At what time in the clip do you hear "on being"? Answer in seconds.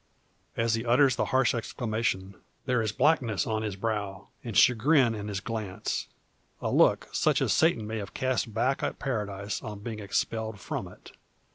9.61-9.99